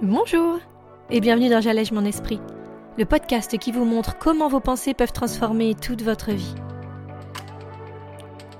[0.00, 0.60] Bonjour
[1.10, 2.38] et bienvenue dans J'allège mon esprit,
[2.96, 6.54] le podcast qui vous montre comment vos pensées peuvent transformer toute votre vie.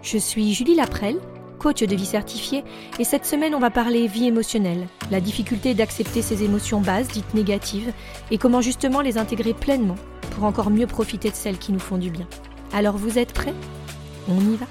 [0.02, 1.20] Je suis Julie Laprelle,
[1.60, 2.64] coach de vie certifiée,
[2.98, 7.34] et cette semaine on va parler vie émotionnelle, la difficulté d'accepter ces émotions bases dites
[7.34, 7.92] négatives
[8.32, 9.94] et comment justement les intégrer pleinement
[10.32, 12.26] pour encore mieux profiter de celles qui nous font du bien.
[12.72, 13.54] Alors vous êtes prêts?
[14.28, 14.66] On y va?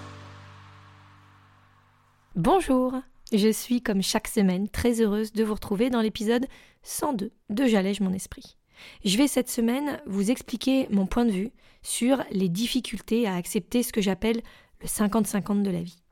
[2.36, 2.92] Bonjour
[3.34, 6.46] je suis, comme chaque semaine, très heureuse de vous retrouver dans l'épisode
[6.83, 8.57] 102 de J'allège mon esprit.
[9.04, 13.83] Je vais cette semaine vous expliquer mon point de vue sur les difficultés à accepter
[13.83, 14.42] ce que j'appelle
[14.82, 16.04] le 50-50 de la vie.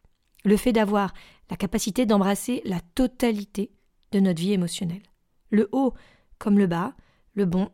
[0.44, 1.14] Le fait d'avoir
[1.50, 3.72] la capacité d'embrasser la totalité
[4.12, 5.04] de notre vie émotionnelle.
[5.52, 5.94] Le haut
[6.38, 6.96] comme le bas,
[7.34, 7.70] le bon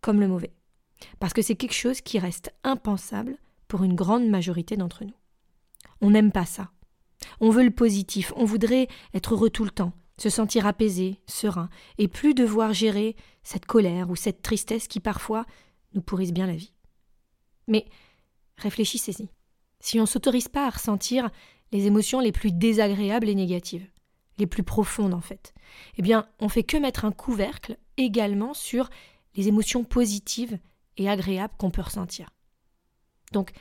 [0.00, 0.52] comme le mauvais.
[1.18, 5.14] Parce que c'est quelque chose qui reste impensable pour une grande majorité d'entre nous.
[6.00, 6.70] On n'aime pas ça.
[7.40, 11.68] On veut le positif, on voudrait être heureux tout le temps, se sentir apaisé, serein,
[11.98, 15.46] et plus devoir gérer cette colère ou cette tristesse qui parfois
[15.94, 16.72] nous pourrissent bien la vie.
[17.66, 17.86] Mais
[18.56, 19.28] réfléchissez-y.
[19.80, 21.30] Si on ne s'autorise pas à ressentir
[21.72, 23.86] les émotions les plus désagréables et négatives,
[24.38, 25.54] les plus profondes en fait,
[25.96, 28.88] eh bien, on fait que mettre un couvercle également sur
[29.34, 30.58] les émotions positives
[30.96, 32.30] et agréables qu'on peut ressentir.
[33.32, 33.52] Donc,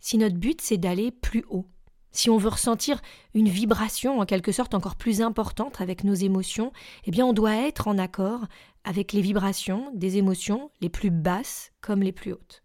[0.00, 1.66] si notre but c'est d'aller plus haut,
[2.16, 3.00] si on veut ressentir
[3.34, 6.72] une vibration en quelque sorte encore plus importante avec nos émotions,
[7.04, 8.46] eh bien on doit être en accord
[8.84, 12.62] avec les vibrations des émotions les plus basses comme les plus hautes.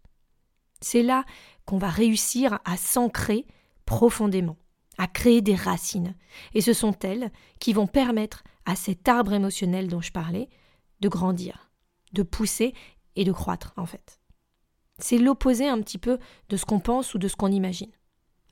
[0.80, 1.24] C'est là
[1.66, 3.46] qu'on va réussir à s'ancrer
[3.84, 4.56] profondément,
[4.98, 6.16] à créer des racines,
[6.54, 7.30] et ce sont elles
[7.60, 10.48] qui vont permettre à cet arbre émotionnel dont je parlais
[11.00, 11.70] de grandir,
[12.12, 12.74] de pousser
[13.16, 14.20] et de croître en fait.
[14.98, 17.90] C'est l'opposé un petit peu de ce qu'on pense ou de ce qu'on imagine.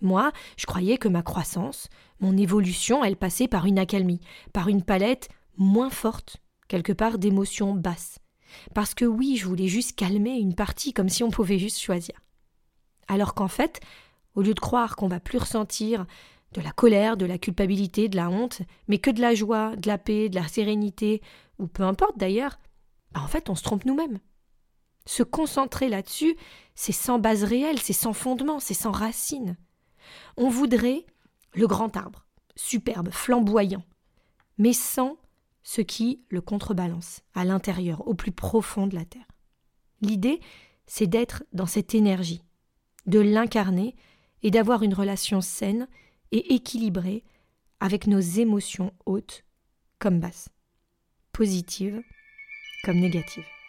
[0.01, 1.89] Moi, je croyais que ma croissance,
[2.21, 4.21] mon évolution, elle passait par une accalmie,
[4.53, 8.19] par une palette moins forte, quelque part d'émotions basses.
[8.75, 12.15] Parce que oui, je voulais juste calmer une partie comme si on pouvait juste choisir.
[13.09, 13.81] Alors qu'en fait,
[14.35, 16.07] au lieu de croire qu'on va plus ressentir
[16.53, 19.87] de la colère, de la culpabilité, de la honte, mais que de la joie, de
[19.87, 21.23] la paix, de la sérénité,
[21.59, 22.59] ou peu importe d'ailleurs,
[23.13, 24.19] bah, en fait on se trompe nous-mêmes.
[25.07, 26.37] Se concentrer là-dessus,
[26.75, 29.57] c'est sans base réelle, c'est sans fondement, c'est sans racine.
[30.37, 31.05] On voudrait
[31.55, 33.85] le grand arbre, superbe, flamboyant,
[34.59, 35.17] mais sans
[35.63, 39.27] ce qui le contrebalance, à l'intérieur, au plus profond de la terre.
[40.01, 40.41] L'idée,
[40.87, 42.43] c'est d'être dans cette énergie,
[43.07, 43.95] de l'incarner
[44.43, 45.87] et d'avoir une relation saine
[46.33, 47.25] et équilibrée
[47.81, 49.45] avec nos émotions hautes
[49.99, 50.49] comme basses,
[51.33, 52.03] positives
[52.85, 53.60] comme négatives.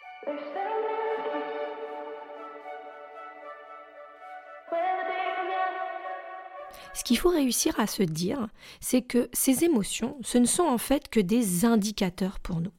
[6.94, 8.48] Ce qu'il faut réussir à se dire,
[8.80, 12.72] c'est que ces émotions, ce ne sont en fait que des indicateurs pour nous.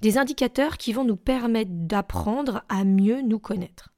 [0.00, 3.92] Des indicateurs qui vont nous permettre d'apprendre à mieux nous connaître.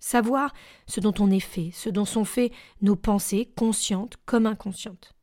[0.00, 0.54] Savoir
[0.86, 5.14] ce dont on est fait, ce dont sont faits nos pensées, conscientes comme inconscientes.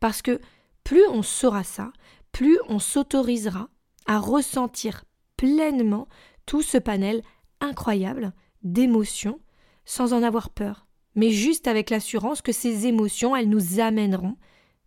[0.00, 0.40] Parce que
[0.84, 1.92] plus on saura ça,
[2.30, 3.68] plus on s'autorisera
[4.06, 5.04] à ressentir
[5.36, 6.08] pleinement
[6.46, 7.22] tout ce panel
[7.60, 8.32] incroyable
[8.62, 9.40] d'émotions
[9.84, 14.36] sans en avoir peur, mais juste avec l'assurance que ces émotions, elles nous amèneront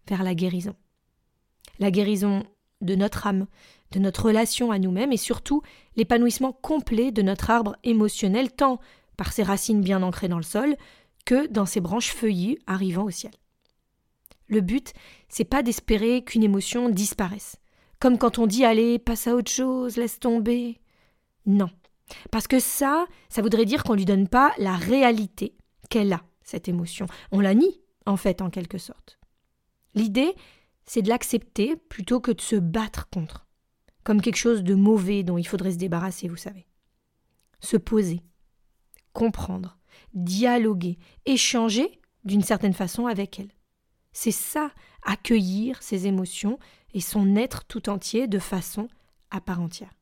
[0.08, 0.76] vers la guérison.
[1.80, 2.44] La guérison
[2.82, 3.48] de notre âme,
[3.92, 5.62] de notre relation à nous-mêmes et surtout
[5.96, 8.80] l'épanouissement complet de notre arbre émotionnel, tant
[9.18, 10.76] par ses racines bien ancrées dans le sol
[11.26, 13.32] que dans ses branches feuillues arrivant au ciel.
[14.48, 14.94] Le but,
[15.28, 17.58] c'est pas d'espérer qu'une émotion disparaisse.
[18.00, 20.80] Comme quand on dit allez, passe à autre chose, laisse tomber.
[21.46, 21.70] Non.
[22.30, 25.56] Parce que ça, ça voudrait dire qu'on lui donne pas la réalité
[25.90, 27.08] qu'elle a, cette émotion.
[27.32, 29.20] On la nie, en fait, en quelque sorte.
[29.94, 30.34] L'idée,
[30.86, 33.48] c'est de l'accepter plutôt que de se battre contre,
[34.04, 36.68] comme quelque chose de mauvais dont il faudrait se débarrasser, vous savez.
[37.60, 38.22] Se poser,
[39.14, 39.78] comprendre,
[40.14, 43.52] dialoguer, échanger d'une certaine façon avec elle.
[44.12, 44.72] C'est ça,
[45.04, 46.60] accueillir ses émotions
[46.94, 48.88] et son être tout entier de façon
[49.32, 49.94] à part entière.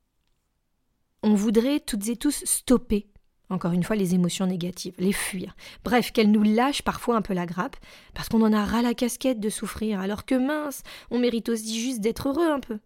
[1.23, 3.07] On voudrait toutes et tous stopper
[3.53, 5.55] encore une fois, les émotions négatives, les fuir.
[5.83, 7.77] Bref, qu'elles nous lâchent parfois un peu la grappe,
[8.13, 11.79] parce qu'on en a ras la casquette de souffrir, alors que mince, on mérite aussi
[11.79, 12.79] juste d'être heureux un peu.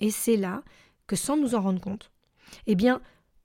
[0.00, 0.62] Et c'est là
[1.06, 2.10] que, sans nous en rendre compte,
[2.66, 3.00] eh bien,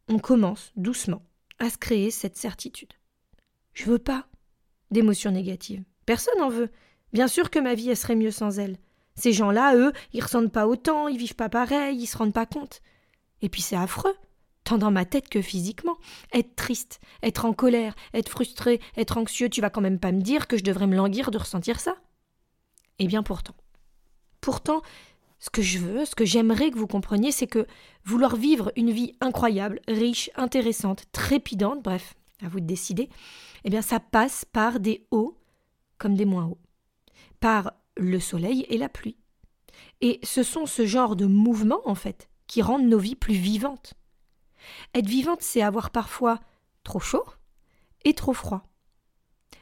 [0.10, 1.22] on commence doucement
[1.60, 2.94] à se créer cette certitude.
[3.74, 4.28] Je veux pas
[4.92, 5.84] d'émotions négatives.
[6.06, 6.72] Personne n'en veut.
[7.14, 8.78] Bien sûr que ma vie, elle serait mieux sans elles.
[9.16, 12.46] Ces gens-là, eux, ils ressentent pas autant, ils vivent pas pareil, ils se rendent pas
[12.46, 12.82] compte.
[13.42, 14.16] Et puis c'est affreux
[14.68, 15.98] tant dans ma tête que physiquement.
[16.34, 20.22] Être triste, être en colère, être frustré, être anxieux, tu vas quand même pas me
[20.22, 21.96] dire que je devrais me languir de ressentir ça
[23.00, 23.56] Eh bien pourtant.
[24.42, 24.82] Pourtant,
[25.40, 27.66] ce que je veux, ce que j'aimerais que vous compreniez, c'est que
[28.04, 33.10] vouloir vivre une vie incroyable, riche, intéressante, trépidante, bref, à vous de décider,
[33.64, 35.38] eh bien ça passe par des hauts
[35.98, 36.60] comme des moins hauts,
[37.40, 39.18] par le soleil et la pluie.
[40.02, 43.94] Et ce sont ce genre de mouvements, en fait, qui rendent nos vies plus vivantes.
[44.94, 46.40] Être vivante, c'est avoir parfois
[46.84, 47.26] trop chaud
[48.06, 48.64] et trop froid.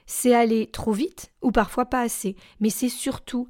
[0.06, 3.48] C'est aller trop vite ou parfois pas assez, mais c'est surtout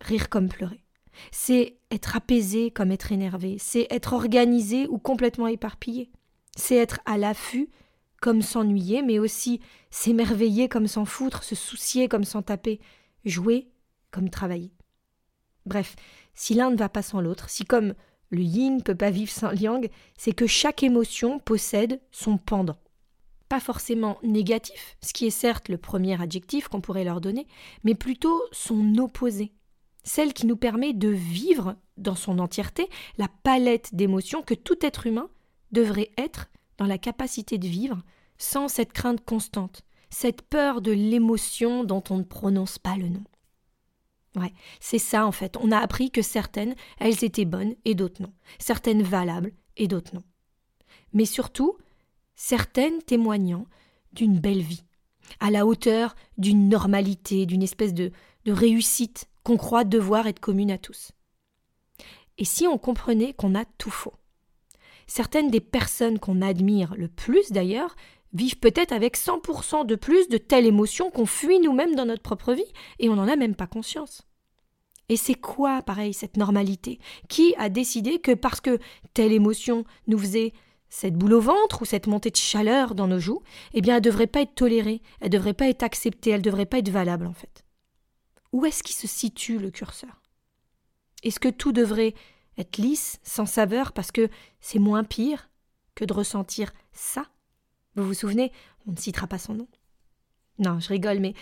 [0.00, 0.84] rire comme pleurer.
[1.30, 6.10] C'est être apaisé comme être énervé, c'est être organisé ou complètement éparpillé.
[6.56, 7.70] C'est être à l'affût
[8.20, 9.60] comme s'ennuyer, mais aussi
[9.90, 12.80] s'émerveiller comme s'en foutre, se soucier comme s'en taper,
[13.24, 13.68] jouer
[14.10, 14.72] comme travailler.
[15.66, 15.96] Bref,
[16.34, 17.94] si l'un ne va pas sans l'autre, si comme
[18.32, 22.78] le yin ne peut pas vivre sans yang, c'est que chaque émotion possède son pendant.
[23.48, 27.46] Pas forcément négatif, ce qui est certes le premier adjectif qu'on pourrait leur donner,
[27.84, 29.52] mais plutôt son opposé,
[30.02, 32.88] celle qui nous permet de vivre dans son entièreté
[33.18, 35.28] la palette d'émotions que tout être humain
[35.70, 36.48] devrait être
[36.78, 38.02] dans la capacité de vivre
[38.38, 43.24] sans cette crainte constante, cette peur de l'émotion dont on ne prononce pas le nom.
[44.80, 45.56] C'est ça en fait.
[45.60, 48.32] On a appris que certaines, elles étaient bonnes et d'autres non.
[48.58, 50.22] Certaines valables et d'autres non.
[51.12, 51.76] Mais surtout,
[52.34, 53.66] certaines témoignant
[54.12, 54.84] d'une belle vie,
[55.40, 58.10] à la hauteur d'une normalité, d'une espèce de,
[58.44, 61.12] de réussite qu'on croit devoir être commune à tous.
[62.38, 64.14] Et si on comprenait qu'on a tout faux?
[65.06, 67.96] Certaines des personnes qu'on admire le plus d'ailleurs
[68.32, 72.54] vivent peut-être avec 100% de plus de telles émotions qu'on fuit nous-mêmes dans notre propre
[72.54, 74.22] vie, et on n'en a même pas conscience.
[75.08, 76.98] Et c'est quoi, pareil, cette normalité?
[77.28, 78.78] Qui a décidé que parce que
[79.14, 80.52] telle émotion nous faisait
[80.88, 83.42] cette boule au ventre ou cette montée de chaleur dans nos joues,
[83.74, 86.40] eh bien, elle ne devrait pas être tolérée, elle ne devrait pas être acceptée, elle
[86.40, 87.64] ne devrait pas être valable, en fait.
[88.52, 90.22] Où est-ce qu'il se situe le curseur?
[91.22, 92.14] Est-ce que tout devrait
[92.58, 94.28] être lisse, sans saveur, parce que
[94.60, 95.50] c'est moins pire
[95.94, 97.26] que de ressentir ça?
[97.96, 98.52] Vous vous souvenez?
[98.86, 99.68] On ne citera pas son nom.
[100.58, 101.34] Non, je rigole, mais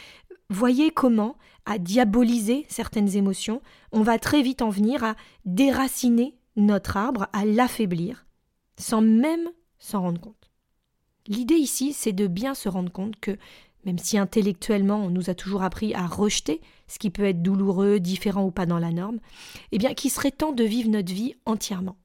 [0.48, 3.62] voyez comment, à diaboliser certaines émotions,
[3.92, 5.14] on va très vite en venir à
[5.44, 8.26] déraciner notre arbre, à l'affaiblir,
[8.78, 9.48] sans même
[9.78, 10.50] s'en rendre compte.
[11.26, 13.36] L'idée ici, c'est de bien se rendre compte que,
[13.84, 18.00] même si intellectuellement on nous a toujours appris à rejeter ce qui peut être douloureux,
[18.00, 19.20] différent ou pas dans la norme,
[19.72, 21.96] eh bien qu'il serait temps de vivre notre vie entièrement,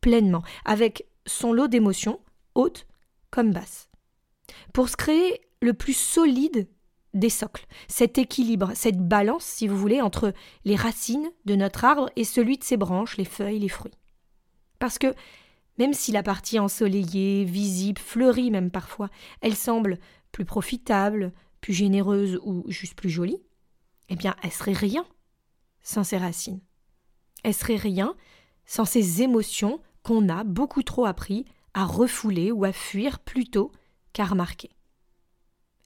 [0.00, 2.20] pleinement, avec son lot d'émotions,
[2.54, 2.86] hautes
[3.30, 3.88] comme basse.
[4.72, 6.68] Pour se créer le plus solide
[7.14, 10.34] des socles, cet équilibre, cette balance, si vous voulez, entre
[10.64, 13.94] les racines de notre arbre et celui de ses branches, les feuilles, les fruits.
[14.78, 15.14] Parce que
[15.78, 19.98] même si la partie ensoleillée, visible, fleurie même parfois, elle semble
[20.32, 23.42] plus profitable, plus généreuse ou juste plus jolie,
[24.08, 25.04] eh bien, elle serait rien
[25.82, 26.60] sans ses racines.
[27.42, 28.14] Elle serait rien
[28.64, 31.44] sans ces émotions qu'on a beaucoup trop appris
[31.76, 33.70] à refouler ou à fuir plutôt
[34.14, 34.70] qu'à remarquer.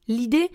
[0.06, 0.50] L'idée,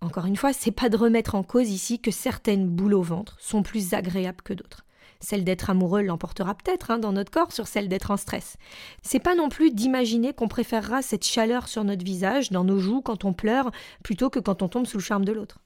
[0.00, 3.36] encore une fois, c'est pas de remettre en cause ici que certaines boules au ventre
[3.40, 4.84] sont plus agréables que d'autres.
[5.20, 8.56] Celle d'être amoureux l'emportera peut-être hein, dans notre corps sur celle d'être en stress.
[9.00, 13.00] C'est pas non plus d'imaginer qu'on préférera cette chaleur sur notre visage, dans nos joues
[13.00, 13.70] quand on pleure,
[14.02, 15.60] plutôt que quand on tombe sous le charme de l'autre.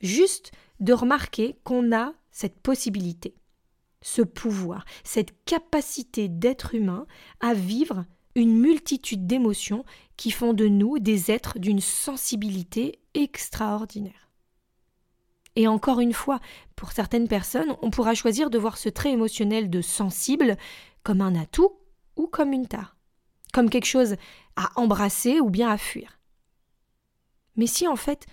[0.00, 0.50] Juste
[0.80, 3.34] de remarquer qu'on a cette possibilité,
[4.00, 7.06] ce pouvoir, cette capacité d'être humain
[7.40, 9.84] à vivre une multitude d'émotions
[10.16, 14.30] qui font de nous des êtres d'une sensibilité extraordinaire.
[15.56, 16.40] Et encore une fois,
[16.76, 20.56] pour certaines personnes, on pourra choisir de voir ce trait émotionnel de sensible
[21.02, 21.72] comme un atout
[22.16, 22.96] ou comme une tare,
[23.52, 24.16] comme quelque chose
[24.56, 26.18] à embrasser ou bien à fuir.
[27.56, 28.26] Mais si en fait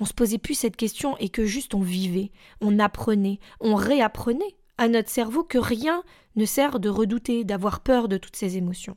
[0.00, 4.56] on se posait plus cette question et que juste on vivait, on apprenait, on réapprenait
[4.76, 6.02] à notre cerveau que rien
[6.34, 8.96] ne sert de redouter, d'avoir peur de toutes ces émotions.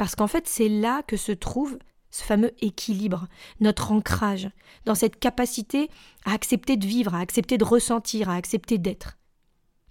[0.00, 1.78] Parce qu'en fait, c'est là que se trouve
[2.10, 3.26] ce fameux équilibre,
[3.60, 4.48] notre ancrage,
[4.86, 5.90] dans cette capacité
[6.24, 9.18] à accepter de vivre, à accepter de ressentir, à accepter d'être.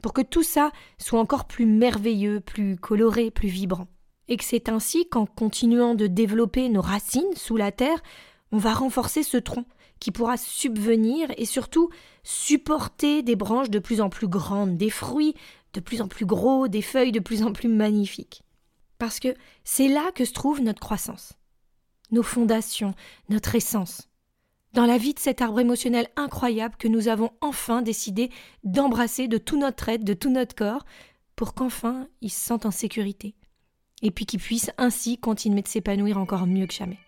[0.02, 3.86] Pour que tout ça soit encore plus merveilleux, plus coloré, plus vibrant.
[4.28, 8.02] Et que c'est ainsi qu'en continuant de développer nos racines sous la terre,
[8.52, 9.66] on va renforcer ce tronc
[10.00, 11.92] qui pourra subvenir et surtout
[12.24, 15.36] supporter des branches de plus en plus grandes, des fruits
[15.74, 18.42] de plus en plus gros, des feuilles de plus en plus magnifiques.
[19.00, 21.34] Parce que c'est là que se trouve notre croissance,
[22.12, 22.94] nos fondations,
[23.30, 24.10] notre essence.
[24.74, 28.30] Dans la vie de cet arbre émotionnel incroyable que nous avons enfin décidé
[28.64, 30.86] d'embrasser de tout notre être, de tout notre corps,
[31.36, 33.34] pour qu'enfin il se sente en sécurité,
[34.04, 37.00] et puis qu'il puisse ainsi continuer de s'épanouir encore mieux que jamais.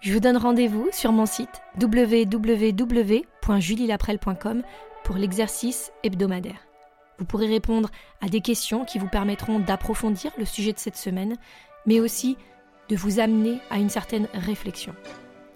[0.00, 4.62] Je vous donne rendez-vous sur mon site www www.julielaprel.com
[5.04, 6.73] pour l'exercice hebdomadaire.
[7.18, 7.90] Vous pourrez répondre
[8.20, 11.36] à des questions qui vous permettront d'approfondir le sujet de cette semaine,
[11.86, 12.36] mais aussi
[12.88, 14.94] de vous amener à une certaine réflexion.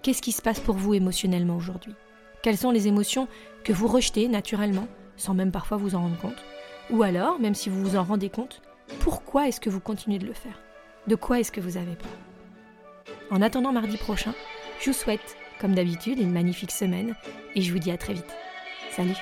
[0.01, 1.93] Qu'est-ce qui se passe pour vous émotionnellement aujourd'hui?
[2.41, 3.27] Quelles sont les émotions
[3.63, 4.87] que vous rejetez naturellement,
[5.17, 6.43] sans même parfois vous en rendre compte?
[6.89, 8.61] Ou alors, même si vous vous en rendez compte,
[9.01, 10.59] pourquoi est-ce que vous continuez de le faire?
[11.07, 12.09] De quoi est-ce que vous avez peur?
[13.29, 14.33] En attendant mardi prochain,
[14.79, 17.15] je vous souhaite, comme d'habitude, une magnifique semaine
[17.55, 18.33] et je vous dis à très vite.
[18.91, 19.17] Salut